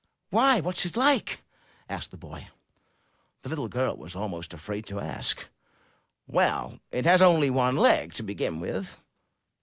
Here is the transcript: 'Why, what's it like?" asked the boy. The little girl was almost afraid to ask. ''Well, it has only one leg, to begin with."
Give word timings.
'Why, 0.31 0.61
what's 0.61 0.83
it 0.87 0.97
like?" 0.97 1.43
asked 1.87 2.09
the 2.09 2.17
boy. 2.17 2.47
The 3.43 3.49
little 3.49 3.67
girl 3.67 3.95
was 3.97 4.15
almost 4.15 4.51
afraid 4.51 4.87
to 4.87 4.99
ask. 4.99 5.47
''Well, 6.27 6.79
it 6.91 7.05
has 7.05 7.21
only 7.21 7.51
one 7.51 7.75
leg, 7.77 8.15
to 8.15 8.23
begin 8.23 8.59
with." 8.59 8.97